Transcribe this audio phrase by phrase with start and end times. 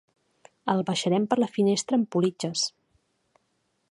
[0.73, 2.65] El baixarem per la finestra amb politges.